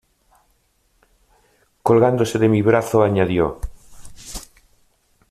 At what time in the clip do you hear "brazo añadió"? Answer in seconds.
2.63-3.61